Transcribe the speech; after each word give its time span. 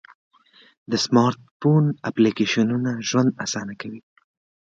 د 0.91 0.93
سمارټ 1.05 1.39
فون 1.59 1.85
اپلیکیشنونه 2.09 2.89
ژوند 3.09 3.29
آسانه 3.45 3.73
کوي. 3.81 4.01